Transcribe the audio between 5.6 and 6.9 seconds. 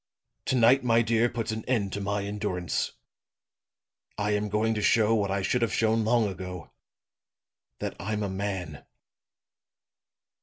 have shown long ago